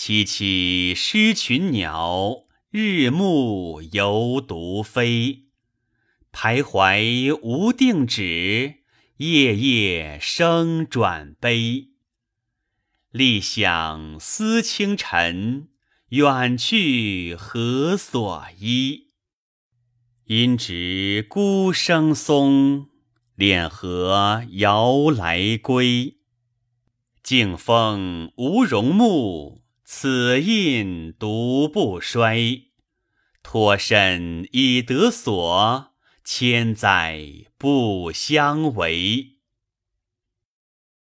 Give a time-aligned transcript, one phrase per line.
[0.00, 5.46] 萋萋失群鸟，日暮犹独飞。
[6.30, 8.76] 徘徊无定止，
[9.16, 11.88] 夜夜声转悲。
[13.10, 15.70] 历想思清晨，
[16.10, 19.08] 远去何所依？
[20.26, 22.86] 因值孤生松，
[23.34, 26.18] 恋河遥来归。
[27.24, 32.64] 静风无容目，此印独不衰。
[33.42, 37.24] 托身以得所，千载
[37.56, 39.37] 不相违。